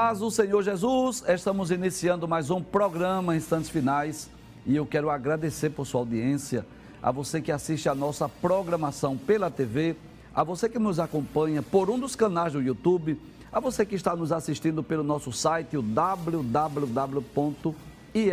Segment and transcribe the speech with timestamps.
[0.00, 4.30] Paz do Senhor Jesus, estamos iniciando mais um programa Instantes Finais
[4.64, 6.64] e eu quero agradecer por sua audiência,
[7.02, 9.96] a você que assiste a nossa programação pela TV,
[10.32, 14.14] a você que nos acompanha por um dos canais do YouTube, a você que está
[14.14, 15.84] nos assistindo pelo nosso site, o
[18.14, 18.32] e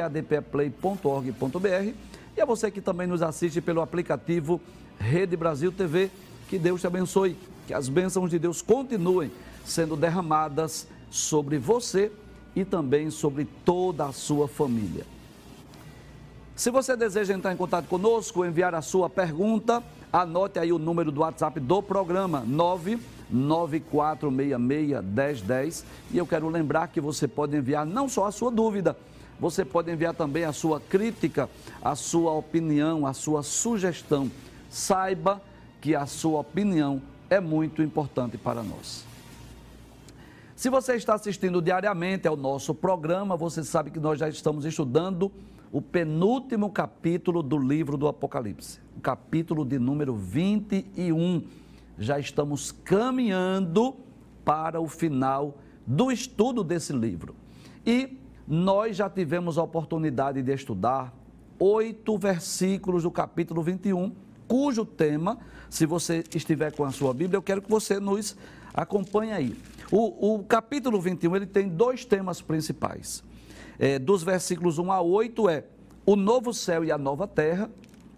[2.39, 4.61] a você que também nos assiste pelo aplicativo
[5.00, 6.11] Rede Brasil TV.
[6.47, 9.31] Que Deus te abençoe, que as bênçãos de Deus continuem
[9.66, 12.11] sendo derramadas sobre você
[12.55, 15.03] e também sobre toda a sua família.
[16.55, 21.11] Se você deseja entrar em contato conosco, enviar a sua pergunta, anote aí o número
[21.11, 22.45] do WhatsApp do programa
[23.31, 28.95] 994661010 e eu quero lembrar que você pode enviar não só a sua dúvida,
[29.39, 31.50] você pode enviar também a sua crítica,
[31.81, 34.31] a sua opinião, a sua sugestão.
[34.69, 35.41] Saiba
[35.81, 39.14] que a sua opinião é muito importante para nós.
[40.56, 45.30] Se você está assistindo diariamente ao nosso programa, você sabe que nós já estamos estudando
[45.70, 51.44] o penúltimo capítulo do livro do Apocalipse, o capítulo de número 21.
[52.00, 53.97] Já estamos caminhando
[54.45, 57.36] para o final do estudo desse livro.
[57.86, 61.14] E nós já tivemos a oportunidade de estudar
[61.59, 64.16] oito versículos do capítulo 21,
[64.47, 65.38] cujo tema,
[65.69, 68.38] se você estiver com a sua Bíblia, eu quero que você nos
[68.73, 69.75] acompanhe aí.
[69.91, 73.23] O, o capítulo 21 ele tem dois temas principais.
[73.78, 75.66] É, dos versículos 1 a 8 é
[76.05, 77.69] o novo céu e a nova terra.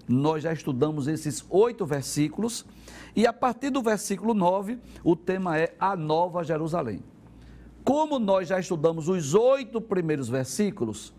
[0.07, 2.65] Nós já estudamos esses oito versículos.
[3.15, 7.03] E a partir do versículo 9, o tema é a nova Jerusalém.
[7.83, 11.13] Como nós já estudamos os oito primeiros versículos,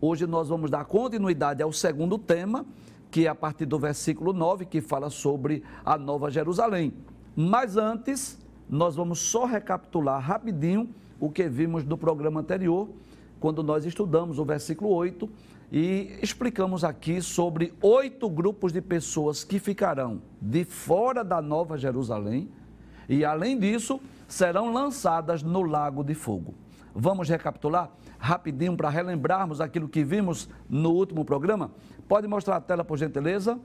[0.00, 2.64] hoje nós vamos dar continuidade ao segundo tema,
[3.10, 6.92] que é a partir do versículo 9, que fala sobre a nova Jerusalém.
[7.36, 8.38] Mas antes,
[8.72, 10.88] nós vamos só recapitular rapidinho
[11.20, 12.88] o que vimos no programa anterior,
[13.38, 15.28] quando nós estudamos o versículo 8
[15.70, 22.48] e explicamos aqui sobre oito grupos de pessoas que ficarão de fora da Nova Jerusalém
[23.06, 26.54] e, além disso, serão lançadas no lago de fogo.
[26.94, 31.70] Vamos recapitular rapidinho para relembrarmos aquilo que vimos no último programa?
[32.08, 33.60] Pode mostrar a tela, por gentileza?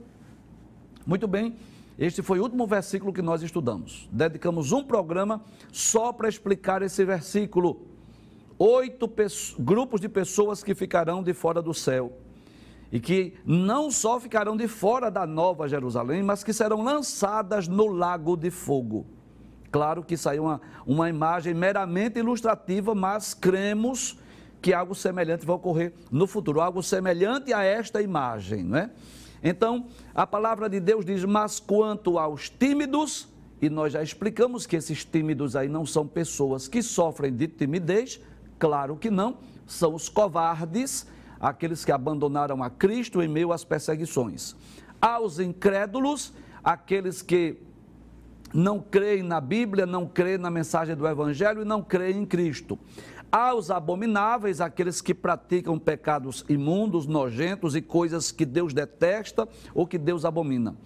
[1.06, 1.56] Muito bem.
[1.98, 4.08] Este foi o último versículo que nós estudamos.
[4.12, 5.42] Dedicamos um programa
[5.72, 7.82] só para explicar esse versículo.
[8.56, 9.10] Oito
[9.58, 12.12] grupos de pessoas que ficarão de fora do céu.
[12.92, 17.88] E que não só ficarão de fora da Nova Jerusalém, mas que serão lançadas no
[17.88, 19.04] lago de fogo.
[19.70, 24.18] Claro que aí é uma, uma imagem meramente ilustrativa, mas cremos
[24.62, 28.90] que algo semelhante vai ocorrer no futuro, algo semelhante a esta imagem, não é?
[29.42, 33.28] Então, a palavra de Deus diz: Mas quanto aos tímidos,
[33.60, 38.20] e nós já explicamos que esses tímidos aí não são pessoas que sofrem de timidez,
[38.58, 41.06] claro que não, são os covardes,
[41.40, 44.54] aqueles que abandonaram a Cristo em meio às perseguições.
[45.00, 46.32] Aos incrédulos,
[46.62, 47.56] aqueles que
[48.52, 52.78] não creem na Bíblia, não creem na mensagem do Evangelho e não creem em Cristo
[53.30, 59.98] aos abomináveis, aqueles que praticam pecados imundos, nojentos e coisas que Deus detesta ou que
[59.98, 60.76] Deus abomina.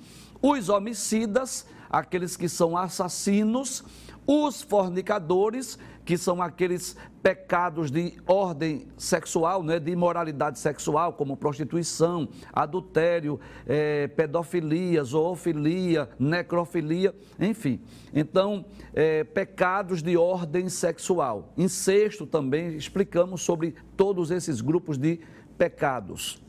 [0.41, 3.84] Os homicidas, aqueles que são assassinos,
[4.26, 12.28] os fornicadores, que são aqueles pecados de ordem sexual, né, de imoralidade sexual, como prostituição,
[12.52, 17.80] adultério, é, pedofilia, zoofilia, necrofilia, enfim.
[18.12, 21.52] Então, é, pecados de ordem sexual.
[21.56, 25.20] Incesto também, explicamos sobre todos esses grupos de
[25.56, 26.42] pecados.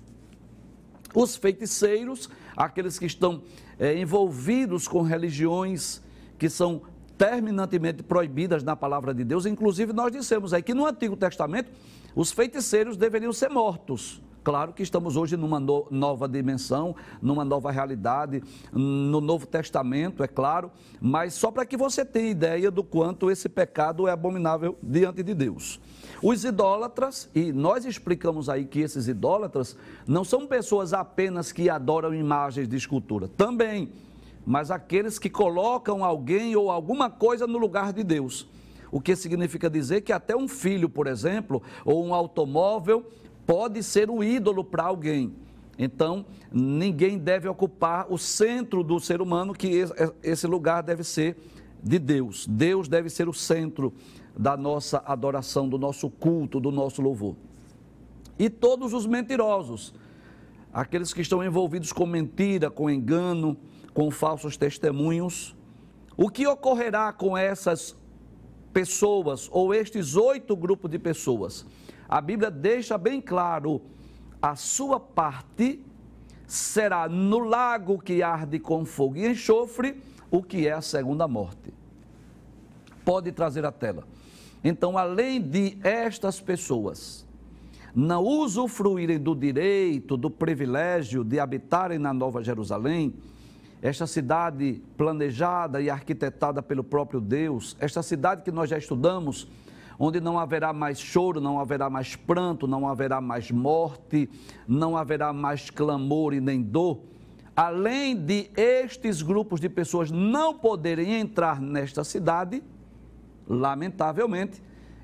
[1.14, 2.28] Os feiticeiros,
[2.58, 3.44] aqueles que estão
[3.78, 6.02] é, envolvidos com religiões
[6.40, 6.82] que são
[7.18, 9.46] terminantemente proibidas na palavra de Deus.
[9.46, 11.72] Inclusive, nós dissemos aí que no Antigo Testamento
[12.16, 14.22] os feiticeiros deveriam ser mortos.
[14.44, 18.44] Claro que estamos hoje numa no, nova dimensão, numa nova realidade,
[18.74, 20.70] no Novo Testamento, é claro,
[21.00, 25.34] mas só para que você tenha ideia do quanto esse pecado é abominável diante de
[25.34, 25.80] Deus.
[26.22, 32.14] Os idólatras, e nós explicamos aí que esses idólatras não são pessoas apenas que adoram
[32.14, 33.90] imagens de escultura, também
[34.46, 38.48] mas aqueles que colocam alguém ou alguma coisa no lugar de Deus.
[38.92, 43.06] O que significa dizer que até um filho, por exemplo, ou um automóvel
[43.46, 45.34] pode ser um ídolo para alguém.
[45.78, 49.84] Então, ninguém deve ocupar o centro do ser humano, que
[50.22, 51.36] esse lugar deve ser
[51.82, 52.46] de Deus.
[52.48, 53.92] Deus deve ser o centro
[54.38, 57.36] da nossa adoração, do nosso culto, do nosso louvor.
[58.38, 59.94] E todos os mentirosos,
[60.72, 63.58] aqueles que estão envolvidos com mentira, com engano,
[63.94, 65.56] com falsos testemunhos.
[66.18, 67.96] O que ocorrerá com essas
[68.72, 71.66] pessoas, ou estes oito grupos de pessoas,
[72.08, 73.82] a Bíblia deixa bem claro:
[74.42, 75.84] a sua parte
[76.46, 81.74] será no lago que arde com fogo e enxofre, o que é a segunda morte.
[83.06, 84.08] Pode trazer a tela.
[84.64, 87.26] Então, além de estas pessoas
[87.96, 93.14] não usufruírem do direito, do privilégio de habitarem na Nova Jerusalém,
[93.84, 99.46] esta cidade planejada e arquitetada pelo próprio Deus, esta cidade que nós já estudamos,
[100.00, 104.30] onde não haverá mais choro, não haverá mais pranto, não haverá mais morte,
[104.66, 107.02] não haverá mais clamor e nem dor.
[107.54, 112.64] Além de estes grupos de pessoas não poderem entrar nesta cidade,
[113.46, 114.64] lamentavelmente,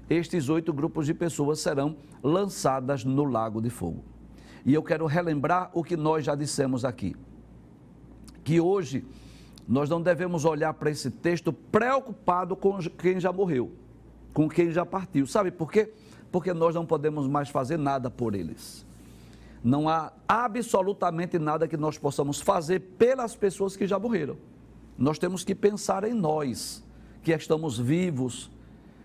[0.09, 4.05] estes oito grupos de pessoas serão lançadas no lago de fogo.
[4.65, 7.13] E eu quero relembrar o que nós já dissemos aqui
[8.49, 9.05] que hoje
[9.67, 13.71] nós não devemos olhar para esse texto preocupado com quem já morreu,
[14.33, 15.27] com quem já partiu.
[15.27, 15.93] Sabe por quê?
[16.31, 18.83] Porque nós não podemos mais fazer nada por eles.
[19.63, 24.35] Não há absolutamente nada que nós possamos fazer pelas pessoas que já morreram.
[24.97, 26.83] Nós temos que pensar em nós,
[27.21, 28.49] que estamos vivos,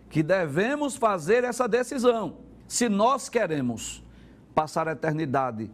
[0.08, 2.38] que devemos fazer essa decisão.
[2.66, 4.02] Se nós queremos
[4.54, 5.70] passar a eternidade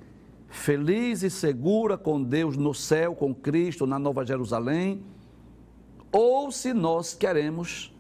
[0.51, 5.03] feliz e segura com Deus no céu, com Cristo, na Nova Jerusalém,
[6.13, 7.95] ou se nós queremos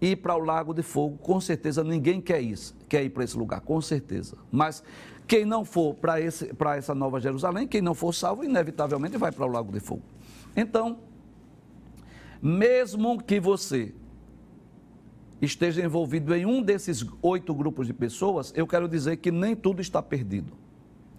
[0.00, 3.36] ir para o Lago de Fogo, com certeza ninguém quer isso, quer ir para esse
[3.36, 4.38] lugar, com certeza.
[4.50, 4.82] Mas
[5.26, 9.50] quem não for para, essa Nova Jerusalém, quem não for salvo, inevitavelmente vai para o
[9.50, 10.02] Lago de Fogo.
[10.56, 11.00] Então,
[12.40, 13.92] mesmo que você
[15.42, 19.80] esteja envolvido em um desses oito grupos de pessoas, eu quero dizer que nem tudo
[19.80, 20.67] está perdido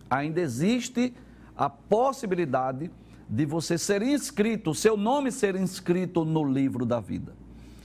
[0.09, 1.13] ainda existe
[1.55, 2.89] a possibilidade
[3.29, 7.35] de você ser inscrito, seu nome ser inscrito no livro da vida.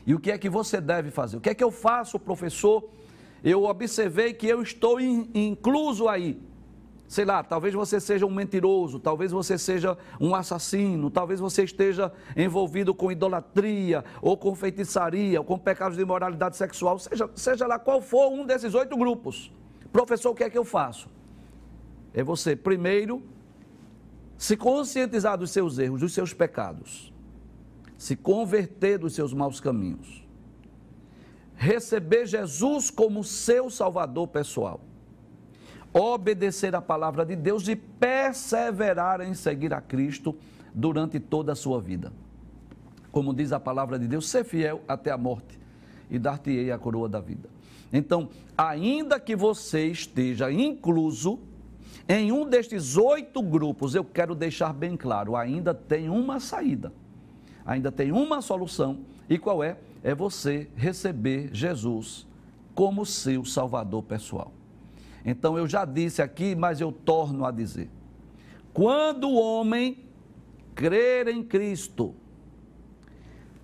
[0.06, 1.37] E o que é que você deve fazer?
[1.37, 2.88] O que é que eu faço, professor?
[3.43, 6.41] Eu observei que eu estou in, incluso aí.
[7.06, 12.11] Sei lá, talvez você seja um mentiroso, talvez você seja um assassino, talvez você esteja
[12.35, 17.79] envolvido com idolatria, ou com feitiçaria, ou com pecados de imoralidade sexual, seja, seja lá
[17.79, 19.53] qual for um desses oito grupos.
[19.93, 21.09] Professor, o que é que eu faço?
[22.14, 23.22] É você, primeiro,
[24.38, 27.12] se conscientizar dos seus erros, dos seus pecados,
[27.99, 30.25] se converter dos seus maus caminhos,
[31.56, 34.81] receber Jesus como seu Salvador pessoal,
[35.93, 40.37] obedecer a palavra de Deus e perseverar em seguir a Cristo
[40.72, 42.12] durante toda a sua vida.
[43.11, 45.58] Como diz a palavra de Deus, ser fiel até a morte
[46.11, 47.49] e dar-te-ei a coroa da vida.
[47.93, 48.28] Então,
[48.58, 51.38] ainda que você esteja incluso
[52.08, 56.92] em um destes oito grupos, eu quero deixar bem claro: ainda tem uma saída,
[57.64, 59.00] ainda tem uma solução.
[59.28, 59.78] E qual é?
[60.02, 62.26] É você receber Jesus
[62.75, 64.52] como seu Salvador pessoal.
[65.25, 67.88] Então eu já disse aqui, mas eu torno a dizer:
[68.73, 70.04] quando o homem
[70.75, 72.14] crer em Cristo,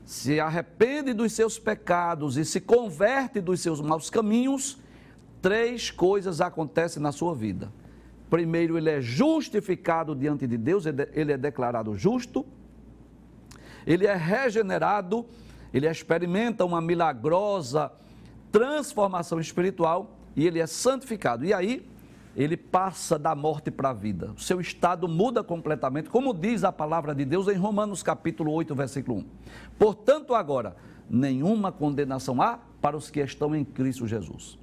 [0.05, 4.79] se arrepende dos seus pecados e se converte dos seus maus caminhos,
[5.43, 7.71] três coisas acontecem na sua vida.
[8.31, 12.47] Primeiro, ele é justificado diante de Deus, ele é declarado justo,
[13.85, 15.27] ele é regenerado,
[15.75, 17.91] ele experimenta uma milagrosa
[18.53, 21.45] transformação espiritual e ele é santificado.
[21.45, 21.85] E aí,
[22.37, 24.33] ele passa da morte para a vida.
[24.37, 28.73] O seu estado muda completamente, como diz a palavra de Deus em Romanos capítulo 8,
[28.77, 29.25] versículo 1.
[29.77, 30.77] Portanto, agora,
[31.09, 34.60] nenhuma condenação há para os que estão em Cristo Jesus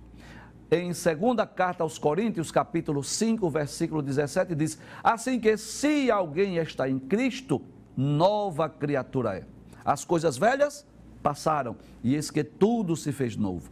[0.69, 6.89] em segunda carta aos Coríntios, capítulo 5, versículo 17, diz: Assim que se alguém está
[6.89, 7.61] em Cristo,
[7.95, 9.45] nova criatura é.
[9.85, 10.85] As coisas velhas
[11.23, 13.69] passaram, e eis que tudo se fez novo.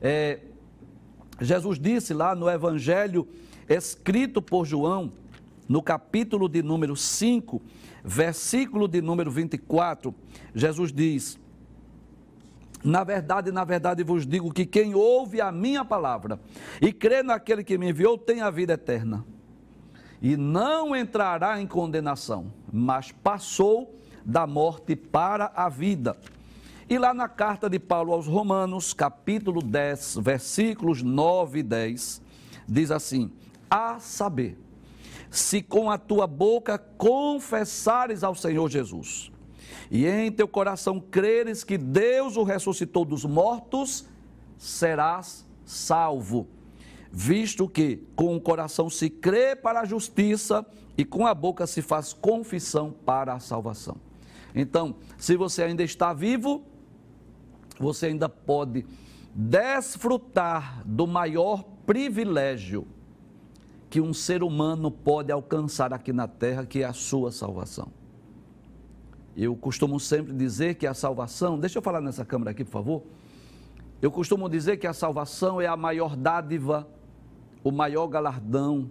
[0.00, 0.40] É,
[1.40, 3.26] Jesus disse lá no Evangelho
[3.68, 5.12] escrito por João,
[5.68, 7.62] no capítulo de número 5,
[8.04, 10.14] versículo de número 24,
[10.54, 11.39] Jesus diz:
[12.82, 16.40] na verdade, na verdade vos digo que quem ouve a minha palavra
[16.80, 19.24] e crê naquele que me enviou tem a vida eterna.
[20.22, 23.94] E não entrará em condenação, mas passou
[24.24, 26.16] da morte para a vida.
[26.88, 32.20] E lá na carta de Paulo aos Romanos, capítulo 10, versículos 9 e 10,
[32.68, 33.30] diz assim:
[33.70, 34.58] A saber,
[35.30, 39.29] se com a tua boca confessares ao Senhor Jesus
[39.90, 44.06] e em teu coração creres que Deus o ressuscitou dos mortos,
[44.56, 46.46] serás salvo.
[47.10, 50.64] Visto que com o coração se crê para a justiça
[50.96, 53.96] e com a boca se faz confissão para a salvação.
[54.54, 56.62] Então, se você ainda está vivo,
[57.78, 58.86] você ainda pode
[59.34, 62.86] desfrutar do maior privilégio
[63.88, 67.99] que um ser humano pode alcançar aqui na terra, que é a sua salvação.
[69.36, 73.02] Eu costumo sempre dizer que a salvação, deixa eu falar nessa câmera aqui, por favor.
[74.02, 76.88] Eu costumo dizer que a salvação é a maior dádiva,
[77.62, 78.90] o maior galardão,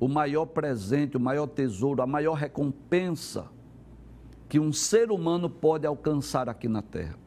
[0.00, 3.50] o maior presente, o maior tesouro, a maior recompensa
[4.48, 7.18] que um ser humano pode alcançar aqui na terra.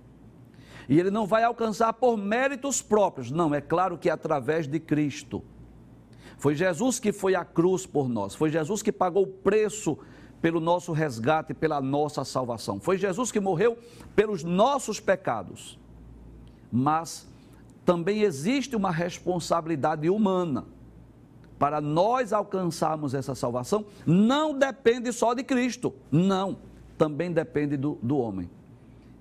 [0.90, 4.80] E ele não vai alcançar por méritos próprios, não, é claro que é através de
[4.80, 5.44] Cristo.
[6.38, 9.98] Foi Jesus que foi à cruz por nós, foi Jesus que pagou o preço
[10.42, 12.80] pelo nosso resgate, pela nossa salvação.
[12.80, 13.78] Foi Jesus que morreu
[14.16, 15.78] pelos nossos pecados.
[16.72, 17.28] Mas
[17.86, 20.66] também existe uma responsabilidade humana
[21.60, 23.86] para nós alcançarmos essa salvação.
[24.06, 26.58] Não depende só de Cristo, não
[26.98, 28.50] também depende do, do homem.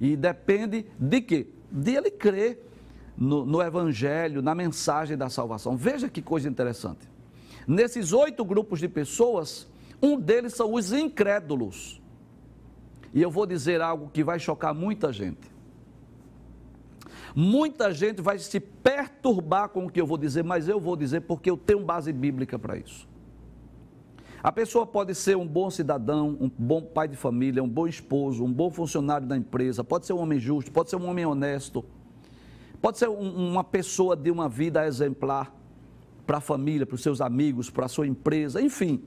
[0.01, 1.47] E depende de quê?
[1.71, 2.67] De ele crer
[3.17, 5.77] no, no Evangelho, na mensagem da salvação.
[5.77, 7.09] Veja que coisa interessante.
[7.67, 9.70] Nesses oito grupos de pessoas,
[10.03, 12.01] um deles são os incrédulos.
[13.13, 15.51] E eu vou dizer algo que vai chocar muita gente.
[17.35, 21.23] Muita gente vai se perturbar com o que eu vou dizer, mas eu vou dizer
[21.23, 23.09] porque eu tenho base bíblica para isso.
[24.43, 28.43] A pessoa pode ser um bom cidadão, um bom pai de família, um bom esposo,
[28.43, 31.85] um bom funcionário da empresa, pode ser um homem justo, pode ser um homem honesto,
[32.81, 35.55] pode ser um, uma pessoa de uma vida exemplar
[36.27, 39.03] para a família, para os seus amigos, para a sua empresa, enfim.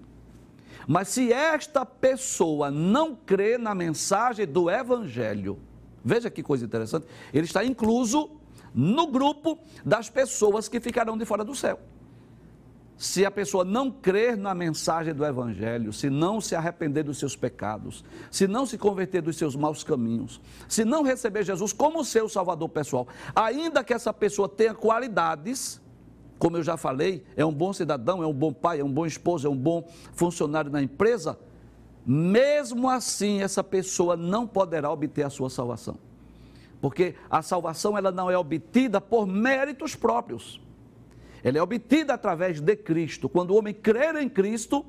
[0.88, 5.60] Mas se esta pessoa não crê na mensagem do Evangelho,
[6.04, 8.30] veja que coisa interessante, ele está incluso
[8.74, 11.80] no grupo das pessoas que ficarão de fora do céu.
[12.96, 17.36] Se a pessoa não crer na mensagem do Evangelho, se não se arrepender dos seus
[17.36, 20.40] pecados, se não se converter dos seus maus caminhos,
[20.70, 25.82] se não receber Jesus como seu Salvador pessoal, ainda que essa pessoa tenha qualidades,
[26.44, 29.06] como eu já falei, é um bom cidadão, é um bom pai, é um bom
[29.06, 31.40] esposo, é um bom funcionário na empresa,
[32.06, 35.98] mesmo assim essa pessoa não poderá obter a sua salvação.
[36.82, 40.60] Porque a salvação ela não é obtida por méritos próprios.
[41.42, 43.30] Ela é obtida através de Cristo.
[43.30, 44.86] Quando o homem crer em Cristo,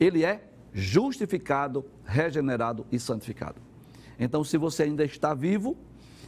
[0.00, 3.60] ele é justificado, regenerado e santificado.
[4.18, 5.76] Então, se você ainda está vivo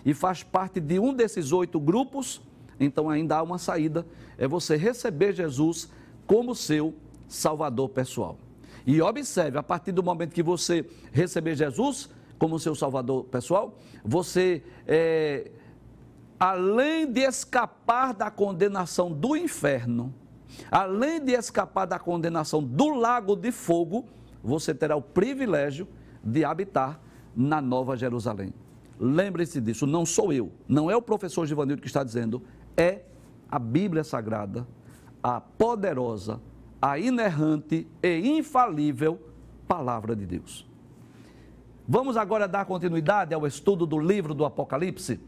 [0.04, 2.42] e faz parte de um desses oito grupos,
[2.78, 4.06] então ainda há uma saída,
[4.38, 5.90] é você receber Jesus
[6.26, 6.95] como seu
[7.28, 8.38] Salvador pessoal.
[8.87, 14.62] E observe, a partir do momento que você receber Jesus como seu Salvador pessoal, você
[14.87, 15.50] é,
[16.38, 20.14] além de escapar da condenação do inferno,
[20.71, 24.07] além de escapar da condenação do lago de fogo,
[24.43, 25.88] você terá o privilégio
[26.23, 27.00] de habitar
[27.35, 28.52] na Nova Jerusalém.
[28.99, 32.43] Lembre-se disso, não sou eu, não é o professor Givanildo que está dizendo,
[32.76, 33.02] é
[33.50, 34.67] a Bíblia Sagrada,
[35.23, 36.41] a poderosa,
[36.81, 39.21] a inerrante e infalível
[39.67, 40.67] Palavra de Deus.
[41.88, 45.21] Vamos agora dar continuidade ao estudo do livro do Apocalipse?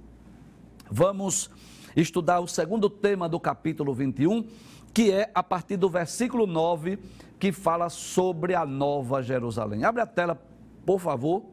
[0.90, 1.50] Vamos
[1.96, 4.44] estudar o segundo tema do capítulo 21,
[4.92, 6.98] que é a partir do versículo 9,
[7.38, 9.84] que fala sobre a Nova Jerusalém.
[9.84, 10.40] Abre a tela,
[10.84, 11.44] por favor,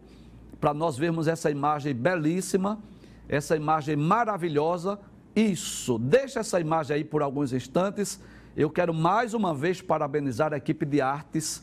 [0.59, 2.79] para nós vermos essa imagem belíssima,
[3.27, 4.99] essa imagem maravilhosa.
[5.35, 8.21] Isso, deixa essa imagem aí por alguns instantes.
[8.55, 11.61] Eu quero mais uma vez parabenizar a equipe de artes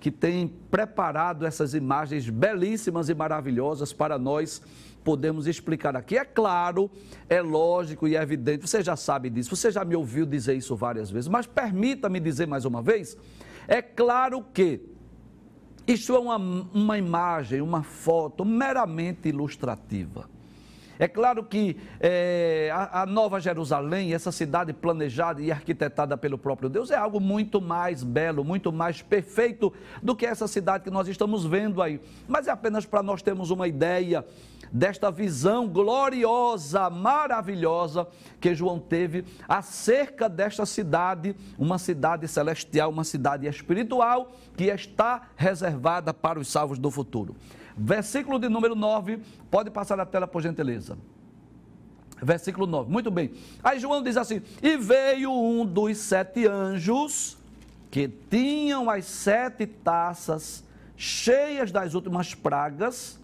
[0.00, 4.62] que tem preparado essas imagens belíssimas e maravilhosas para nós
[5.04, 6.16] podemos explicar aqui.
[6.16, 6.90] É claro,
[7.28, 10.74] é lógico e é evidente, você já sabe disso, você já me ouviu dizer isso
[10.74, 13.18] várias vezes, mas permita-me dizer mais uma vez:
[13.68, 14.80] é claro que
[15.86, 20.28] isso é uma, uma imagem, uma foto meramente ilustrativa.
[21.00, 26.68] É claro que é, a, a, Nova Jerusalém, essa cidade planejada e arquitetada pelo próprio
[26.68, 31.08] Deus, é algo muito mais belo, muito mais perfeito do que essa cidade que nós
[31.08, 31.98] estamos vendo aí.
[32.28, 34.26] Mas é apenas para nós termos uma ideia
[34.70, 38.06] desta visão gloriosa, maravilhosa
[38.38, 46.12] que João teve acerca desta cidade, uma cidade celestial, uma cidade espiritual que está reservada
[46.12, 47.34] para os salvos do futuro.
[47.76, 50.98] Versículo de número 9, pode passar na tela por gentileza.
[52.22, 53.32] Versículo 9, muito bem.
[53.62, 57.38] Aí João diz assim: E veio um dos sete anjos
[57.90, 60.64] que tinham as sete taças
[60.96, 63.18] cheias das últimas pragas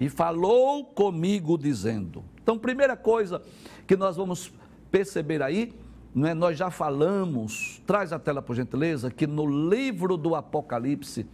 [0.00, 2.24] e falou comigo dizendo.
[2.42, 3.40] Então, primeira coisa
[3.86, 4.52] que nós vamos
[4.90, 5.72] perceber aí,
[6.16, 6.34] é?
[6.34, 11.26] nós já falamos, traz a tela por gentileza, que no livro do Apocalipse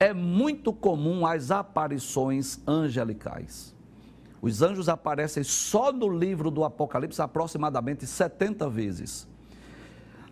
[0.00, 3.76] é muito comum as aparições angelicais.
[4.40, 9.28] Os anjos aparecem só no livro do Apocalipse aproximadamente 70 vezes.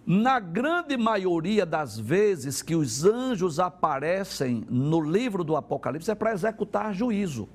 [0.06, 6.32] Na grande maioria das vezes que os anjos aparecem no livro do Apocalipse é para
[6.32, 7.46] executar juízo.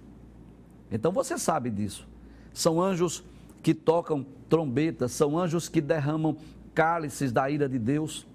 [0.91, 2.07] Então você sabe disso.
[2.53, 3.23] São anjos
[3.63, 6.37] que tocam trombetas, são anjos que derramam
[6.75, 8.27] cálices da ira de Deus.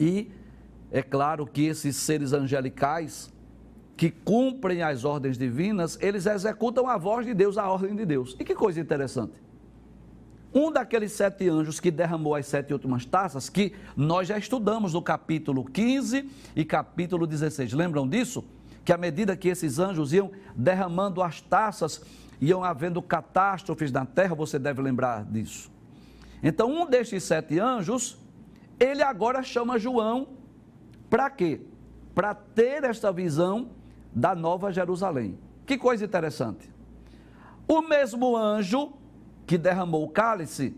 [0.00, 0.32] E
[0.94, 3.28] é claro que esses seres angelicais
[3.96, 8.36] que cumprem as ordens divinas, eles executam a voz de Deus, a ordem de Deus.
[8.38, 9.32] E que coisa interessante.
[10.54, 15.02] Um daqueles sete anjos que derramou as sete últimas taças, que nós já estudamos no
[15.02, 17.72] capítulo 15 e capítulo 16.
[17.72, 18.44] Lembram disso?
[18.84, 22.02] Que à medida que esses anjos iam derramando as taças,
[22.40, 25.72] iam havendo catástrofes na terra, você deve lembrar disso.
[26.40, 28.16] Então, um destes sete anjos,
[28.78, 30.43] ele agora chama João
[31.08, 31.60] para quê?
[32.14, 33.70] Para ter esta visão
[34.14, 35.38] da Nova Jerusalém.
[35.66, 36.70] Que coisa interessante.
[37.66, 38.92] O mesmo anjo
[39.46, 40.76] que derramou o cálice,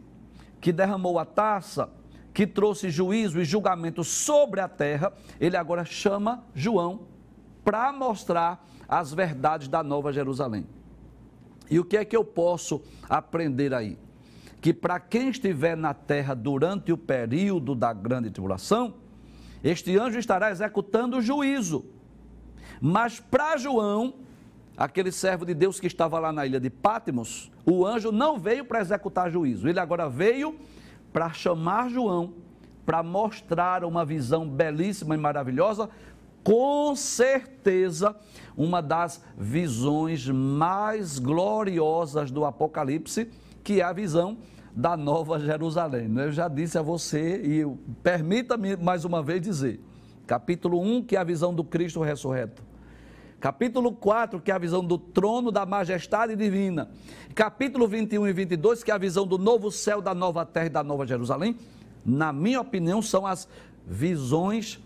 [0.60, 1.90] que derramou a taça,
[2.32, 7.00] que trouxe juízo e julgamento sobre a terra, ele agora chama João
[7.64, 10.66] para mostrar as verdades da Nova Jerusalém.
[11.70, 13.98] E o que é que eu posso aprender aí?
[14.60, 18.94] Que para quem estiver na terra durante o período da grande tribulação,
[19.70, 21.84] este anjo estará executando o juízo.
[22.80, 24.14] Mas para João,
[24.76, 28.64] aquele servo de Deus que estava lá na ilha de Pátimos, o anjo não veio
[28.64, 30.56] para executar juízo, ele agora veio
[31.12, 32.34] para chamar João,
[32.84, 35.90] para mostrar uma visão belíssima e maravilhosa,
[36.44, 38.14] com certeza
[38.56, 43.28] uma das visões mais gloriosas do Apocalipse,
[43.64, 44.38] que é a visão
[44.76, 46.14] da Nova Jerusalém.
[46.18, 47.66] Eu já disse a você e
[48.02, 49.80] permita-me mais uma vez dizer,
[50.26, 52.62] capítulo 1, que é a visão do Cristo ressurreto.
[53.40, 56.90] Capítulo 4, que é a visão do trono da majestade divina.
[57.34, 60.70] Capítulo 21 e 22, que é a visão do novo céu, da nova terra e
[60.70, 61.56] da nova Jerusalém.
[62.04, 63.48] Na minha opinião, são as
[63.86, 64.78] visões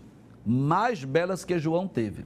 [0.45, 2.25] mais belas que João teve.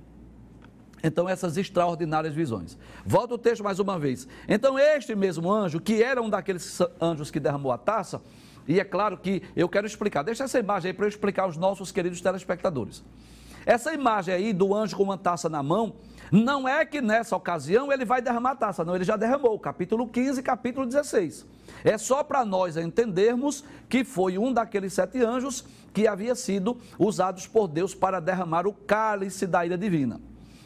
[1.06, 2.76] Então, essas extraordinárias visões.
[3.06, 4.28] Volta o texto mais uma vez.
[4.48, 8.20] Então, este mesmo anjo, que era um daqueles anjos que derramou a taça,
[8.68, 11.58] e é claro que eu quero explicar, deixa essa imagem aí para eu explicar aos
[11.58, 13.04] nossos queridos telespectadores.
[13.68, 15.94] Essa imagem aí do anjo com uma taça na mão,
[16.32, 20.08] não é que nessa ocasião ele vai derramar a taça, não, ele já derramou, capítulo
[20.08, 21.46] 15, capítulo 16.
[21.84, 25.64] É só para nós entendermos que foi um daqueles sete anjos
[25.94, 30.20] que havia sido usados por Deus para derramar o cálice da ira divina.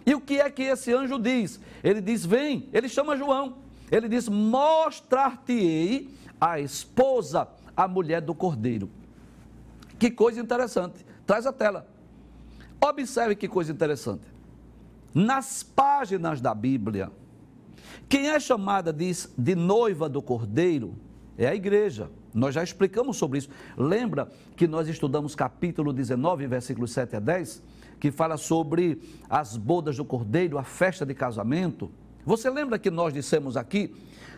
[0.09, 1.59] E o que é que esse anjo diz?
[1.83, 3.57] Ele diz: Vem, ele chama João.
[3.91, 6.09] Ele diz: Mostrar-te-ei
[6.41, 8.89] a esposa, a mulher do cordeiro.
[9.99, 11.05] Que coisa interessante.
[11.27, 11.85] Traz a tela.
[12.81, 14.23] Observe que coisa interessante.
[15.13, 17.11] Nas páginas da Bíblia,
[18.07, 20.95] quem é chamada de, de noiva do cordeiro
[21.37, 22.09] é a igreja.
[22.33, 23.49] Nós já explicamos sobre isso.
[23.77, 27.61] Lembra que nós estudamos capítulo 19, versículos 7 a 10?
[27.99, 31.91] Que fala sobre as bodas do cordeiro, a festa de casamento.
[32.25, 33.93] Você lembra que nós dissemos aqui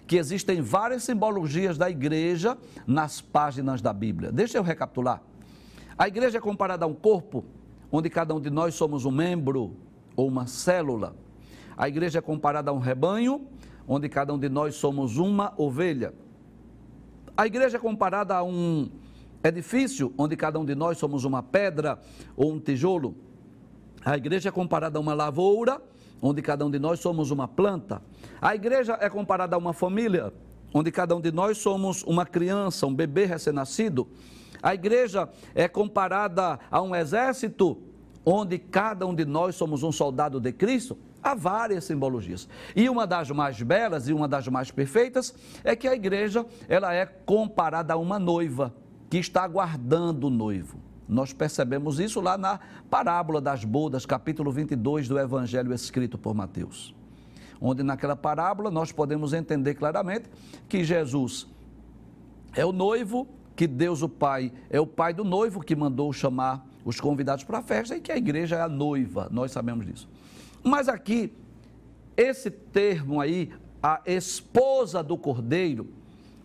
[0.07, 4.31] que existem várias simbologias da igreja nas páginas da Bíblia?
[4.31, 5.21] Deixa eu recapitular.
[5.97, 7.45] A igreja é comparada a um corpo,
[7.91, 9.75] onde cada um de nós somos um membro
[10.15, 11.15] ou uma célula.
[11.77, 13.45] A igreja é comparada a um rebanho,
[13.87, 16.13] onde cada um de nós somos uma ovelha.
[17.35, 18.89] A igreja é comparada a um
[19.43, 21.99] edifício, onde cada um de nós somos uma pedra
[22.35, 23.15] ou um tijolo.
[24.03, 25.81] A igreja é comparada a uma lavoura,
[26.21, 28.01] onde cada um de nós somos uma planta.
[28.41, 30.33] A igreja é comparada a uma família,
[30.73, 34.07] onde cada um de nós somos uma criança, um bebê recém-nascido.
[34.61, 37.77] A igreja é comparada a um exército,
[38.25, 40.97] onde cada um de nós somos um soldado de Cristo.
[41.21, 42.47] Há várias simbologias.
[42.75, 45.33] E uma das mais belas e uma das mais perfeitas
[45.63, 48.73] é que a igreja, ela é comparada a uma noiva
[49.09, 50.90] que está aguardando o noivo.
[51.11, 52.57] Nós percebemos isso lá na
[52.89, 56.95] parábola das bodas, capítulo 22 do Evangelho escrito por Mateus.
[57.59, 60.29] Onde naquela parábola nós podemos entender claramente
[60.69, 61.47] que Jesus
[62.55, 66.65] é o noivo, que Deus o Pai é o pai do noivo que mandou chamar
[66.85, 70.07] os convidados para a festa e que a igreja é a noiva, nós sabemos disso.
[70.63, 71.33] Mas aqui,
[72.15, 73.51] esse termo aí,
[73.83, 75.89] a esposa do cordeiro,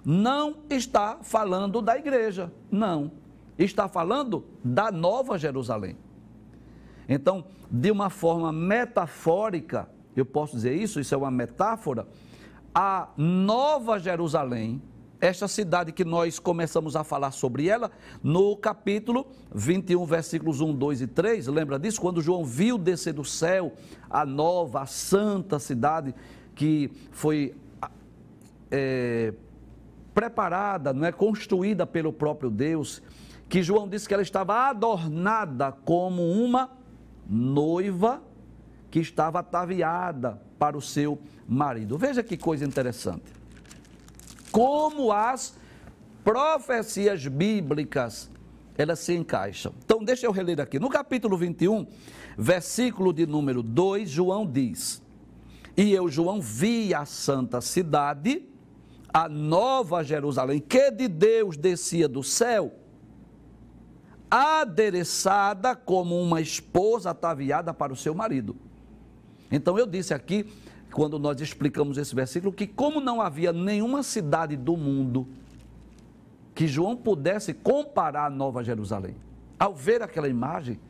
[0.04, 3.12] não está falando da igreja, não
[3.58, 5.96] está falando da Nova Jerusalém.
[7.08, 12.06] Então, de uma forma metafórica, eu posso dizer isso, isso é uma metáfora,
[12.74, 14.82] a Nova Jerusalém,
[15.20, 17.90] esta cidade que nós começamos a falar sobre ela
[18.22, 21.46] no capítulo 21, versículos 1, 2 e 3.
[21.46, 22.00] Lembra disso?
[22.00, 23.72] Quando João viu descer do céu
[24.10, 26.14] a nova, a santa cidade
[26.54, 27.54] que foi
[28.70, 29.32] é,
[30.14, 33.02] preparada, não é construída pelo próprio Deus,
[33.48, 36.70] que João disse que ela estava adornada como uma
[37.28, 38.22] noiva
[38.90, 41.98] que estava ataviada para o seu marido.
[41.98, 43.32] Veja que coisa interessante.
[44.50, 45.56] Como as
[46.24, 48.30] profecias bíblicas
[48.76, 49.72] elas se encaixam.
[49.84, 50.78] Então, deixa eu reler aqui.
[50.78, 51.86] No capítulo 21,
[52.36, 55.02] versículo de número 2, João diz:
[55.76, 58.46] E eu, João, vi a santa cidade,
[59.12, 62.74] a nova Jerusalém, que de Deus descia do céu,
[64.30, 68.56] adereçada como uma esposa ataviada para o seu marido.
[69.50, 70.46] Então, eu disse aqui,
[70.92, 75.26] quando nós explicamos esse versículo, que como não havia nenhuma cidade do mundo
[76.54, 79.14] que João pudesse comparar a Nova Jerusalém.
[79.58, 80.80] Ao ver aquela imagem,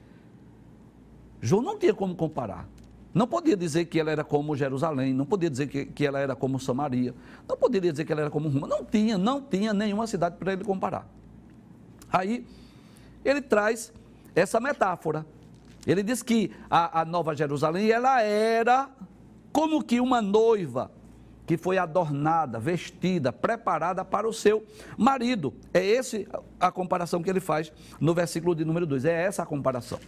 [1.41, 2.69] João não tinha como comparar.
[3.13, 6.37] Não podia dizer que ela era como Jerusalém, não podia dizer que, que ela era
[6.37, 7.15] como Samaria,
[7.49, 8.69] não poderia dizer que ela era como Roma.
[8.69, 11.09] Não tinha, não tinha nenhuma cidade para ele comparar.
[12.13, 12.47] Aí,
[13.29, 13.93] ele traz
[14.35, 15.27] essa metáfora.
[15.87, 18.91] Ele diz que a, a Nova Jerusalém, ela era
[19.53, 20.91] como que uma noiva
[21.47, 24.67] que foi adornada, vestida, preparada para o seu
[24.99, 25.55] marido.
[25.73, 26.27] É esse
[26.59, 29.05] a comparação que ele faz no versículo de número 2.
[29.05, 30.01] É essa a comparação.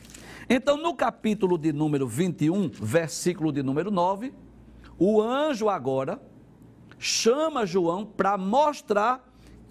[0.51, 4.35] Então, no capítulo de número 21, versículo de número 9,
[4.99, 6.21] o anjo agora
[6.99, 9.28] chama João para mostrar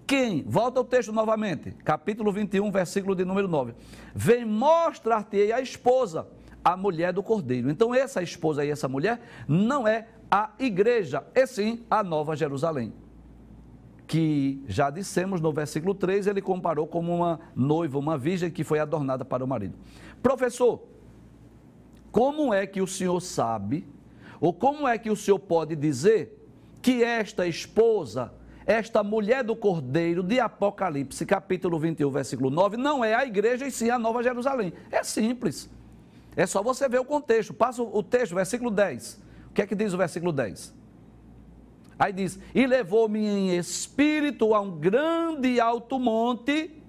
[0.07, 0.41] quem?
[0.47, 3.73] Volta ao texto novamente, capítulo 21, versículo de número 9.
[4.15, 6.25] Vem mostrar-te a esposa,
[6.63, 7.69] a mulher do cordeiro.
[7.69, 12.93] Então, essa esposa e essa mulher não é a igreja, e sim a Nova Jerusalém.
[14.07, 18.79] Que já dissemos no versículo 3, ele comparou como uma noiva, uma virgem que foi
[18.79, 19.75] adornada para o marido.
[20.23, 20.81] Professor,
[22.13, 23.85] como é que o senhor sabe,
[24.39, 26.49] ou como é que o senhor pode dizer
[26.81, 28.31] que esta esposa,
[28.67, 33.71] esta mulher do cordeiro de Apocalipse, capítulo 21, versículo 9, não é a igreja e
[33.71, 34.71] sim a Nova Jerusalém?
[34.91, 35.67] É simples.
[36.35, 37.51] É só você ver o contexto.
[37.53, 39.25] Passa o texto, versículo 10
[39.57, 40.71] que é que diz o versículo 10?
[41.97, 46.79] Aí diz: E levou-me em espírito a um grande alto monte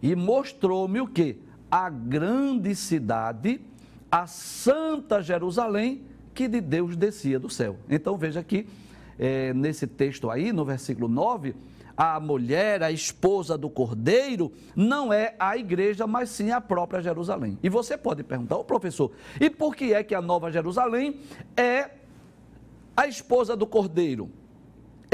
[0.00, 1.40] e mostrou-me o que?
[1.68, 3.60] A grande cidade,
[4.08, 7.76] a santa Jerusalém, que de Deus descia do céu.
[7.90, 8.68] Então veja aqui,
[9.18, 11.54] é, nesse texto aí, no versículo 9,
[11.96, 17.58] a mulher, a esposa do cordeiro, não é a igreja, mas sim a própria Jerusalém.
[17.62, 21.20] E você pode perguntar, ô professor, e por que é que a nova Jerusalém
[21.56, 21.90] é
[22.96, 24.30] a esposa do cordeiro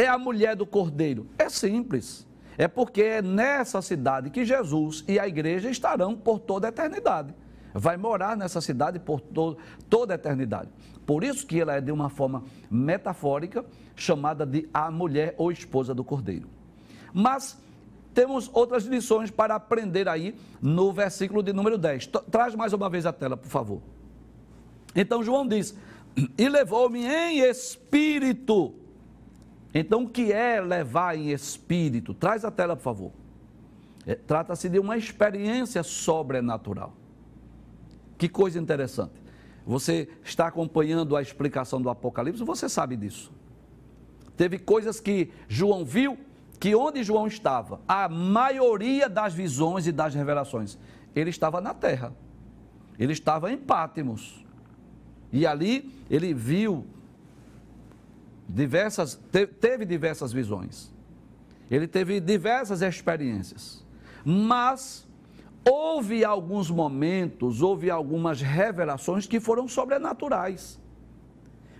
[0.01, 1.27] é a mulher do cordeiro?
[1.39, 2.27] É simples.
[2.57, 7.35] É porque é nessa cidade que Jesus e a igreja estarão por toda a eternidade.
[7.73, 9.57] Vai morar nessa cidade por to
[9.89, 10.69] toda a eternidade.
[11.07, 13.65] Por isso que ela é de uma forma metafórica,
[13.97, 16.49] chamada de a mulher ou esposa do cordeiro.
[17.13, 17.59] Mas
[18.15, 22.07] temos outras lições para aprender aí no versículo de número 10.
[22.31, 23.81] Traz mais uma vez a tela, por favor.
[24.95, 25.77] Então João diz:
[26.37, 28.75] e levou-me em espírito.
[29.73, 32.13] Então, o que é levar em espírito?
[32.13, 33.13] Traz a tela, por favor.
[34.07, 36.95] É, Trata-se de uma experiência sobrenatural.
[38.21, 39.15] Que coisa interessante.
[39.65, 43.33] Você está acompanhando a explicação do Apocalipse, você sabe disso.
[44.37, 46.19] Teve coisas que João viu,
[46.59, 50.77] que onde João estava, a maioria das visões e das revelações,
[51.17, 52.13] ele estava na terra.
[52.99, 54.45] Ele estava em Pátimos.
[55.33, 56.85] E ali ele viu
[58.47, 59.19] diversas,
[59.59, 60.93] teve diversas visões.
[61.71, 63.83] Ele teve diversas experiências.
[64.23, 65.09] Mas
[65.68, 70.79] houve alguns momentos, houve algumas revelações que foram sobrenaturais.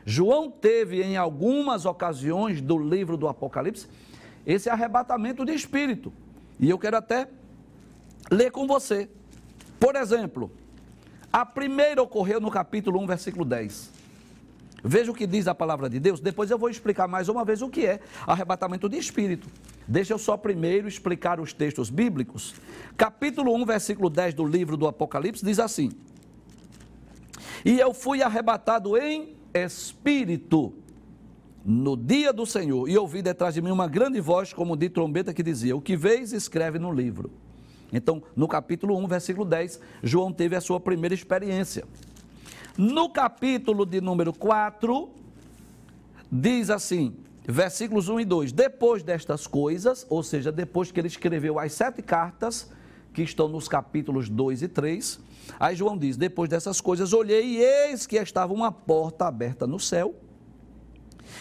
[0.05, 3.89] João teve em algumas ocasiões do livro do Apocalipse
[4.47, 6.13] esse arrebatamento de espírito.
[6.59, 7.29] E eu quero até
[8.31, 9.09] ler com você.
[9.79, 10.51] Por exemplo,
[11.33, 13.91] a primeira ocorreu no capítulo 1, versículo 10.
[14.83, 17.61] Veja o que diz a palavra de Deus, depois eu vou explicar mais uma vez
[17.61, 19.49] o que é arrebatamento de espírito.
[19.87, 22.55] Deixa eu só primeiro explicar os textos bíblicos.
[22.97, 25.91] Capítulo 1, versículo 10 do livro do Apocalipse diz assim:
[27.65, 30.73] E eu fui arrebatado em espírito
[31.65, 35.35] no dia do Senhor, e ouvi detrás de mim uma grande voz, como de trombeta,
[35.35, 37.31] que dizia: O que vês, escreve no livro.
[37.93, 41.85] Então, no capítulo 1, versículo 10, João teve a sua primeira experiência.
[42.79, 45.11] No capítulo de número 4,
[46.31, 47.17] diz assim,
[47.47, 52.03] versículos 1 e 2: Depois destas coisas, ou seja, depois que ele escreveu as sete
[52.03, 52.71] cartas,
[53.13, 55.21] que estão nos capítulos 2 e 3,
[55.59, 59.81] aí João diz: Depois dessas coisas, olhei e eis que estava uma porta aberta no
[59.81, 60.15] céu,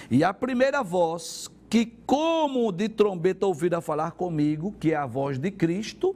[0.09, 5.37] e a primeira voz que, como de trombeta ouvira falar comigo, que é a voz
[5.37, 6.15] de Cristo,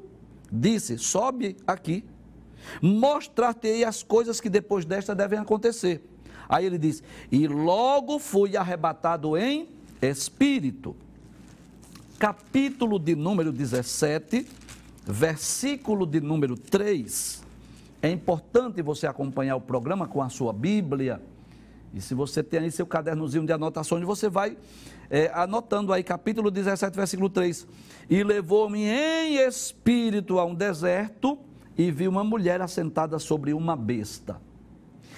[0.52, 2.04] disse: Sobe aqui,
[2.82, 6.04] mostrar-te as coisas que depois desta devem acontecer.
[6.50, 9.70] Aí ele diz: E logo fui arrebatado em
[10.08, 10.96] espírito.
[12.20, 14.48] Capítulo de número 17,
[15.06, 17.44] versículo de número 3.
[18.02, 21.22] É importante você acompanhar o programa com a sua Bíblia.
[21.94, 24.58] E se você tem aí seu cadernozinho de anotações, você vai
[25.10, 27.68] é, anotando aí, capítulo 17, versículo 3.
[28.10, 31.38] E levou-me em espírito a um deserto
[31.78, 34.40] e vi uma mulher assentada sobre uma besta.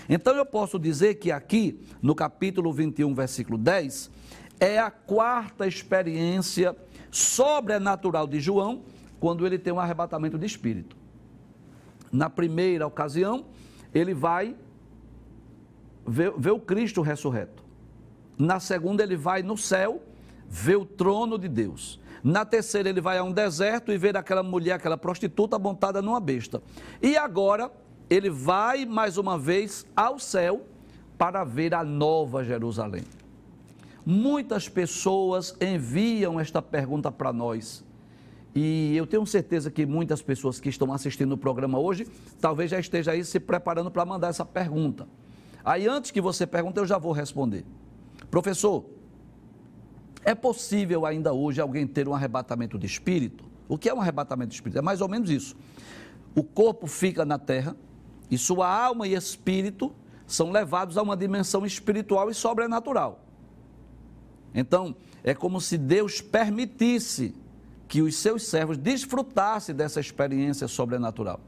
[0.07, 4.11] Então eu posso dizer que aqui, no capítulo 21, versículo 10,
[4.59, 6.75] é a quarta experiência
[7.11, 8.83] sobrenatural de João,
[9.19, 10.95] quando ele tem um arrebatamento de espírito.
[12.11, 13.45] Na primeira ocasião,
[13.93, 14.55] ele vai
[16.05, 17.63] ver, ver o Cristo ressurreto.
[18.37, 20.01] Na segunda, ele vai no céu
[20.47, 21.99] ver o trono de Deus.
[22.23, 26.19] Na terceira, ele vai a um deserto e ver aquela mulher, aquela prostituta montada numa
[26.19, 26.61] besta.
[27.01, 27.71] E agora,
[28.09, 30.65] ele vai mais uma vez ao céu
[31.17, 33.03] para ver a nova Jerusalém.
[34.05, 37.83] Muitas pessoas enviam esta pergunta para nós.
[38.53, 42.07] E eu tenho certeza que muitas pessoas que estão assistindo o programa hoje,
[42.39, 45.07] talvez já esteja aí se preparando para mandar essa pergunta.
[45.63, 47.65] Aí antes que você pergunte, eu já vou responder.
[48.29, 48.85] Professor,
[50.23, 53.43] é possível ainda hoje alguém ter um arrebatamento de espírito?
[53.67, 54.77] O que é um arrebatamento de espírito?
[54.77, 55.55] É mais ou menos isso.
[56.35, 57.75] O corpo fica na terra
[58.29, 59.93] e sua alma e espírito
[60.27, 63.24] são levados a uma dimensão espiritual e sobrenatural.
[64.55, 67.35] Então, é como se Deus permitisse
[67.87, 71.39] que os seus servos desfrutassem dessa experiência sobrenatural.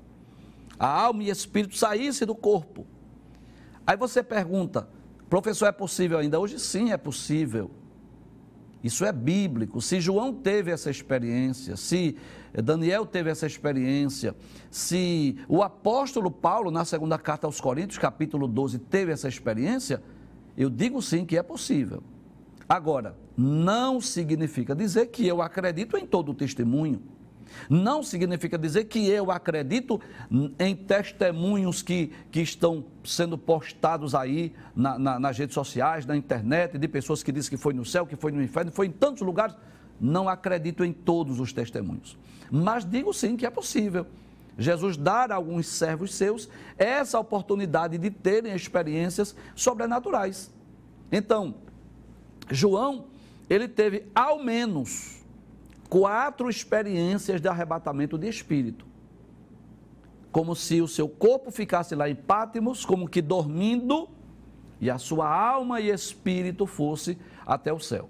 [0.78, 2.86] A alma e espírito saíssem do corpo
[3.88, 4.86] Aí você pergunta,
[5.30, 6.38] professor, é possível ainda?
[6.38, 7.72] Hoje sim é possível.
[8.84, 9.82] Isso é bíblico.
[9.82, 12.18] Se João teve essa experiência, se
[12.54, 14.36] Daniel teve essa experiência,
[14.70, 20.04] se o apóstolo Paulo, na segunda carta aos Coríntios, capítulo 12, teve essa experiência,
[20.58, 22.04] eu digo sim que é possível.
[22.68, 27.02] Agora, não significa dizer que eu acredito em todo o testemunho.
[27.70, 30.02] Não significa dizer que eu acredito
[30.60, 36.78] em testemunhos que, que estão sendo postados aí na, na, nas redes sociais, na internet,
[36.78, 39.22] de pessoas que dizem que foi no céu, que foi no inferno, foi em tantos
[39.22, 39.56] lugares.
[40.00, 42.18] Não acredito em todos os testemunhos.
[42.52, 44.06] Mas digo sim que é possível.
[44.58, 50.52] Jesus dar a alguns servos seus essa oportunidade de terem experiências sobrenaturais.
[51.12, 51.56] Então,
[52.50, 53.06] João,
[53.50, 55.24] ele teve ao menos
[55.90, 58.86] quatro experiências de arrebatamento de espírito.
[60.32, 64.10] Como se o seu corpo ficasse lá em Pátimos, como que dormindo,
[64.80, 68.10] e a sua alma e espírito fosse até o céu.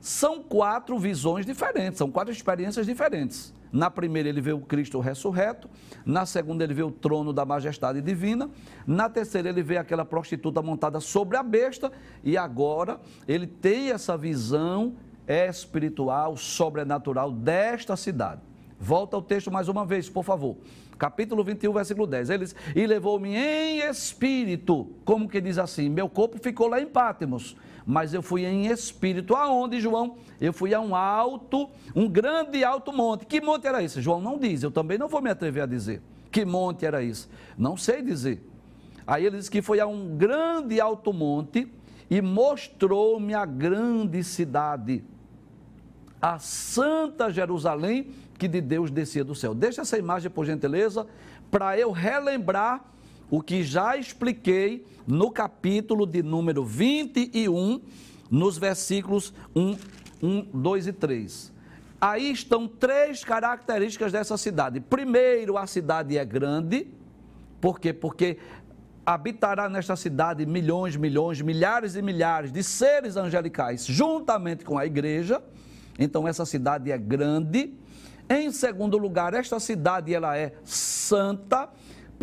[0.00, 3.52] São quatro visões diferentes, são quatro experiências diferentes.
[3.72, 5.68] Na primeira, ele vê o Cristo ressurreto.
[6.04, 8.50] Na segunda, ele vê o trono da majestade divina.
[8.86, 11.90] Na terceira, ele vê aquela prostituta montada sobre a besta.
[12.22, 14.94] E agora, ele tem essa visão
[15.26, 18.42] espiritual, sobrenatural desta cidade.
[18.78, 20.56] Volta ao texto mais uma vez, por favor.
[20.98, 22.30] Capítulo 21, versículo 10.
[22.30, 27.56] Eles, e levou-me em espírito, como que diz assim: meu corpo ficou lá em Pátimos,
[27.86, 29.34] mas eu fui em espírito.
[29.34, 30.16] Aonde, João?
[30.40, 33.26] Eu fui a um alto, um grande alto monte.
[33.26, 34.00] Que monte era esse?
[34.00, 36.00] João não diz, eu também não vou me atrever a dizer.
[36.30, 37.28] Que monte era esse?
[37.56, 38.48] Não sei dizer.
[39.06, 41.70] Aí ele diz que foi a um grande alto monte
[42.08, 45.04] e mostrou-me a grande cidade
[46.22, 49.52] a Santa Jerusalém que de Deus descia do céu.
[49.52, 51.04] Deixa essa imagem, por gentileza,
[51.50, 52.84] para eu relembrar
[53.32, 57.80] o que já expliquei no capítulo de número 21,
[58.30, 59.74] nos versículos 1,
[60.22, 61.52] 1 2 e 3.
[61.98, 64.80] Aí estão três características dessa cidade.
[64.80, 66.88] Primeiro, a cidade é grande.
[67.58, 67.94] Por quê?
[67.94, 68.36] Porque
[69.06, 75.42] habitará nesta cidade milhões, milhões, milhares e milhares de seres angelicais, juntamente com a igreja.
[75.98, 77.72] Então essa cidade é grande.
[78.28, 81.70] Em segundo lugar, esta cidade ela é santa.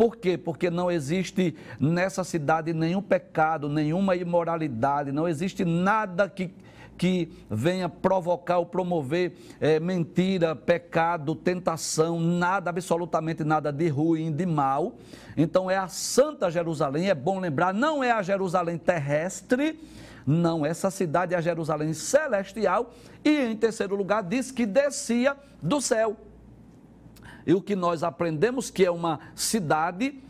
[0.00, 0.38] Por quê?
[0.38, 6.54] Porque não existe nessa cidade nenhum pecado, nenhuma imoralidade, não existe nada que,
[6.96, 14.46] que venha provocar ou promover é, mentira, pecado, tentação, nada, absolutamente nada de ruim, de
[14.46, 14.94] mal.
[15.36, 19.78] Então é a Santa Jerusalém, é bom lembrar, não é a Jerusalém terrestre,
[20.26, 25.78] não, essa cidade é a Jerusalém celestial e, em terceiro lugar, diz que descia do
[25.78, 26.16] céu.
[27.46, 30.20] E o que nós aprendemos que é uma cidade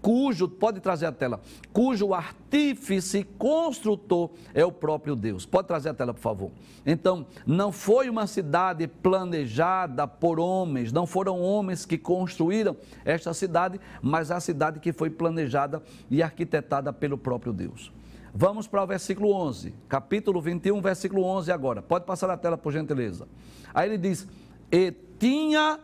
[0.00, 1.40] cujo, pode trazer a tela,
[1.72, 5.44] cujo artífice construtor é o próprio Deus.
[5.44, 6.50] Pode trazer a tela, por favor.
[6.84, 13.80] Então, não foi uma cidade planejada por homens, não foram homens que construíram esta cidade,
[14.02, 17.92] mas a cidade que foi planejada e arquitetada pelo próprio Deus.
[18.32, 21.82] Vamos para o versículo 11, capítulo 21, versículo 11 agora.
[21.82, 23.26] Pode passar a tela, por gentileza.
[23.74, 24.26] Aí ele diz:
[24.70, 25.80] E tinha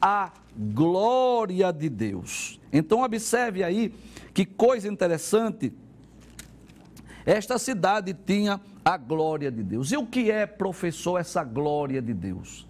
[0.00, 2.60] a glória de Deus.
[2.72, 3.94] Então, observe aí
[4.32, 5.72] que coisa interessante.
[7.26, 9.92] Esta cidade tinha a glória de Deus.
[9.92, 12.66] E o que é, professor, essa glória de Deus?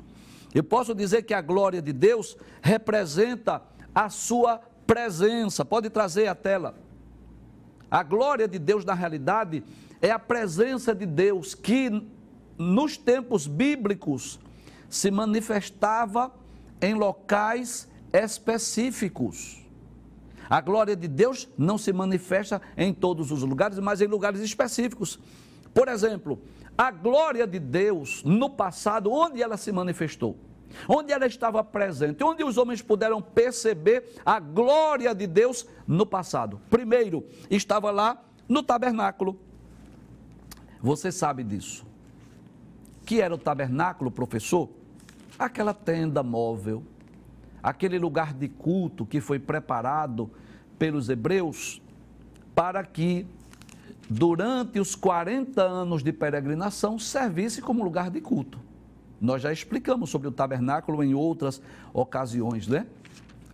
[0.55, 3.63] Eu posso dizer que a glória de Deus representa
[3.95, 5.65] a sua presença.
[5.65, 6.75] Pode trazer a tela.
[7.91, 9.63] A glória de Deus, na realidade,
[10.03, 12.05] é a presença de Deus que,
[12.59, 14.41] nos tempos bíblicos,
[14.89, 16.33] se manifestava
[16.81, 19.61] em locais específicos.
[20.49, 25.19] A glória de Deus não se manifesta em todos os lugares, mas em lugares específicos.
[25.73, 26.43] Por exemplo,
[26.77, 30.37] a glória de Deus no passado, onde ela se manifestou?
[30.89, 32.25] Onde ela estava presente?
[32.25, 36.61] Onde os homens puderam perceber a glória de Deus no passado?
[36.71, 39.39] Primeiro, estava lá no tabernáculo.
[40.81, 41.87] Você sabe disso.
[43.05, 44.69] Que era o tabernáculo, professor?
[45.41, 46.83] Aquela tenda móvel,
[47.63, 50.31] aquele lugar de culto que foi preparado
[50.79, 51.81] pelos hebreus
[52.55, 53.27] para que
[54.11, 58.59] durante os 40 anos de peregrinação servisse como lugar de culto.
[59.19, 61.63] Nós já explicamos sobre o tabernáculo em outras
[61.95, 62.87] ocasiões, né?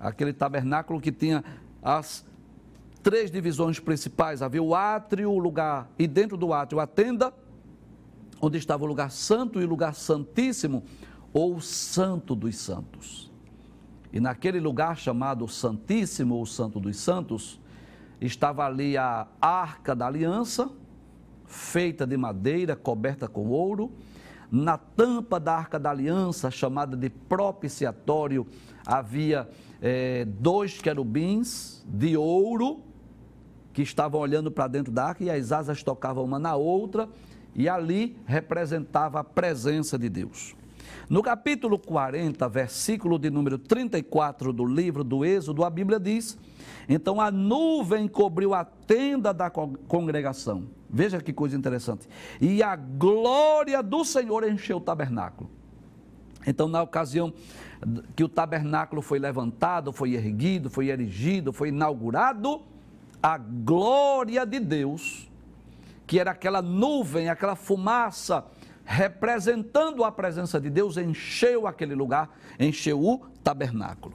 [0.01, 1.45] Aquele tabernáculo que tinha
[1.81, 2.27] as
[3.01, 7.33] três divisões principais: havia o átrio, o lugar, e dentro do átrio a tenda,
[8.41, 10.83] onde estava o lugar santo e o lugar santíssimo,
[11.37, 13.31] ou santo dos santos.
[14.11, 17.61] E naquele lugar chamado Santíssimo ou Santo dos Santos,
[18.19, 20.71] estava ali a arca da aliança,
[21.45, 23.93] feita de madeira, coberta com ouro.
[24.51, 28.47] Na tampa da arca da aliança, chamada de propiciatório,
[28.87, 29.47] havia
[29.83, 32.81] é, dois querubins de ouro
[33.75, 37.07] que estavam olhando para dentro da arca e as asas tocavam uma na outra,
[37.55, 40.57] e ali representava a presença de Deus.
[41.09, 46.37] No capítulo 40, versículo de número 34 do livro do Êxodo, a Bíblia diz:
[46.89, 50.65] Então a nuvem cobriu a tenda da congregação.
[50.91, 52.09] Veja que coisa interessante.
[52.41, 55.49] E a glória do Senhor encheu o tabernáculo.
[56.45, 57.33] Então, na ocasião
[58.15, 62.63] que o tabernáculo foi levantado, foi erguido, foi erigido, foi inaugurado,
[63.23, 65.29] a glória de Deus,
[66.07, 68.45] que era aquela nuvem, aquela fumaça
[68.87, 74.15] representando a presença de Deus, encheu aquele lugar, encheu o tabernáculo.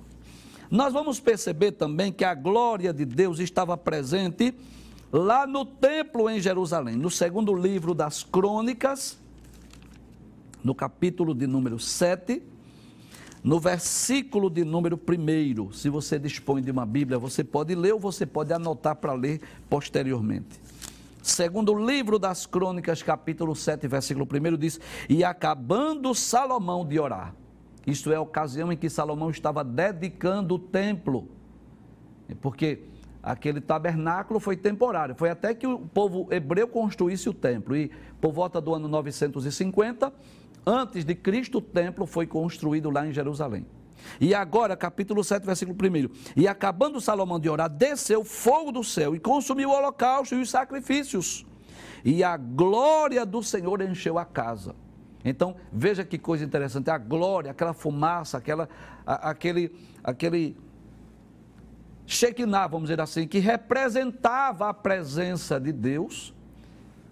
[0.72, 4.56] Nós vamos perceber também que a glória de Deus estava presente
[5.12, 6.96] lá no templo em Jerusalém.
[6.96, 9.20] No segundo livro das Crônicas,
[10.64, 12.42] no capítulo de número 7,
[13.44, 15.74] no versículo de número 1.
[15.74, 19.42] Se você dispõe de uma Bíblia, você pode ler ou você pode anotar para ler
[19.70, 20.71] posteriormente.
[21.22, 27.36] Segundo o livro das Crônicas, capítulo 7, versículo 1, diz: E acabando Salomão de orar,
[27.86, 31.28] isto é a ocasião em que Salomão estava dedicando o templo,
[32.42, 32.86] porque
[33.22, 38.32] aquele tabernáculo foi temporário, foi até que o povo hebreu construísse o templo, e por
[38.32, 40.12] volta do ano 950,
[40.66, 43.66] antes de Cristo, o templo foi construído lá em Jerusalém.
[44.20, 46.34] E agora, capítulo 7, versículo 1.
[46.36, 50.50] E acabando Salomão de orar, desceu fogo do céu e consumiu o holocausto e os
[50.50, 51.46] sacrifícios.
[52.04, 54.76] E a glória do Senhor encheu a casa.
[55.24, 58.68] Então, veja que coisa interessante, a glória, aquela fumaça, aquela,
[59.06, 59.72] a, aquele,
[60.04, 60.58] aquele
[62.06, 66.34] Shekinah, vamos dizer assim, que representava a presença de Deus,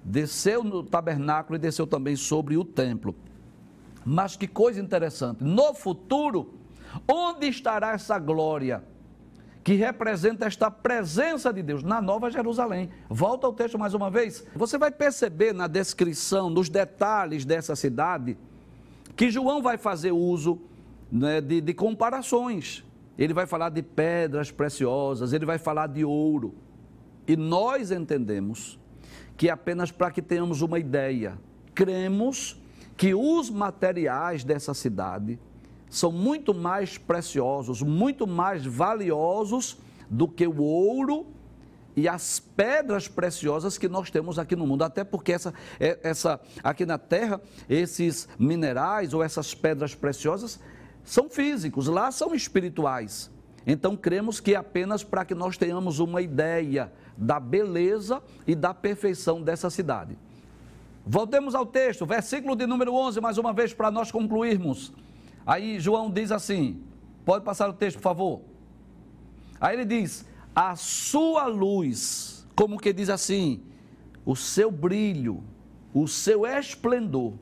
[0.04, 3.16] desceu no tabernáculo e desceu também sobre o templo.
[4.04, 6.59] Mas que coisa interessante, no futuro,
[7.08, 8.84] Onde estará essa glória
[9.64, 12.90] que representa esta presença de Deus na Nova Jerusalém?
[13.10, 14.46] Volta ao texto mais uma vez.
[14.56, 18.38] Você vai perceber na descrição, nos detalhes dessa cidade,
[19.16, 20.60] que João vai fazer uso
[21.12, 22.84] né, de, de comparações.
[23.18, 26.56] Ele vai falar de pedras preciosas, ele vai falar de ouro.
[27.28, 28.80] E nós entendemos
[29.36, 31.38] que apenas para que tenhamos uma ideia,
[31.76, 32.60] cremos
[32.98, 35.40] que os materiais dessa cidade
[35.90, 39.78] são muito mais preciosos, muito mais valiosos
[40.10, 41.26] do que o ouro
[41.96, 44.84] e as pedras preciosas que nós temos aqui no mundo.
[44.84, 50.60] Até porque essa, é, essa aqui na Terra, esses minerais ou essas pedras preciosas
[51.04, 53.32] são físicos, lá são espirituais.
[53.66, 59.42] Então cremos que apenas para que nós tenhamos uma ideia da beleza e da perfeição
[59.42, 60.18] dessa cidade.
[61.06, 64.94] Voltemos ao texto, versículo de número 11, mais uma vez, para nós concluirmos.
[65.46, 66.82] Aí João diz assim:
[67.26, 68.42] pode passar o texto, por favor.
[69.60, 70.26] Aí ele diz:
[70.56, 73.62] a sua luz, como que diz assim,
[74.26, 75.44] o seu brilho,
[75.94, 77.34] o seu esplendor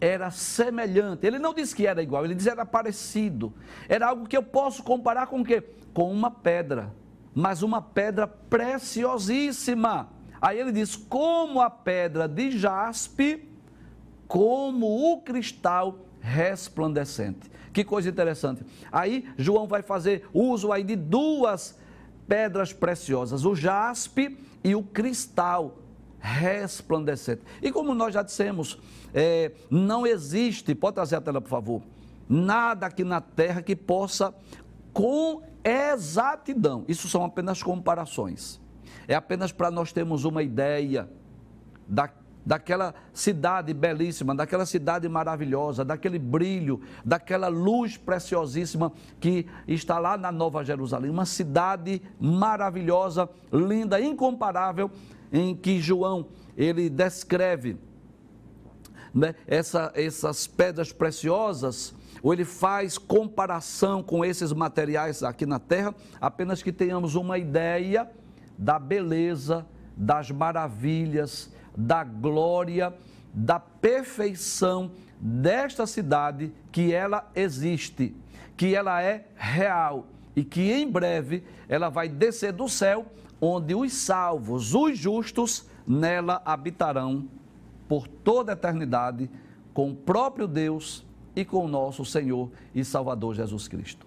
[0.00, 1.26] era semelhante.
[1.26, 3.52] Ele não disse que era igual, ele diz era parecido.
[3.88, 5.62] Era algo que eu posso comparar com o quê?
[5.92, 6.94] Com uma pedra,
[7.34, 10.10] mas uma pedra preciosíssima.
[10.40, 13.48] Aí ele diz: como a pedra de jaspe,
[14.28, 17.48] como o cristal resplandecente.
[17.72, 18.64] Que coisa interessante.
[18.90, 21.78] Aí João vai fazer uso aí de duas
[22.26, 25.78] pedras preciosas, o jaspe e o cristal
[26.18, 27.42] resplandecente.
[27.62, 28.80] E como nós já dissemos,
[29.14, 31.82] é, não existe, pode trazer a tela por favor,
[32.28, 34.34] nada aqui na terra que possa
[34.92, 38.60] com exatidão, isso são apenas comparações,
[39.06, 41.08] é apenas para nós termos uma ideia
[41.86, 42.10] da,
[42.46, 50.30] daquela cidade belíssima, daquela cidade maravilhosa, daquele brilho, daquela luz preciosíssima que está lá na
[50.30, 54.88] Nova Jerusalém, uma cidade maravilhosa, linda, incomparável,
[55.32, 57.76] em que João ele descreve
[59.12, 61.92] né, essa, essas pedras preciosas,
[62.22, 68.08] ou ele faz comparação com esses materiais aqui na terra, apenas que tenhamos uma ideia
[68.56, 69.66] da beleza,
[69.96, 72.94] das maravilhas, da glória,
[73.32, 78.14] da perfeição desta cidade, que ela existe,
[78.56, 83.06] que ela é real e que em breve ela vai descer do céu
[83.40, 87.28] onde os salvos, os justos, nela habitarão
[87.88, 89.30] por toda a eternidade
[89.72, 91.04] com o próprio Deus
[91.34, 94.06] e com o nosso Senhor e Salvador Jesus Cristo.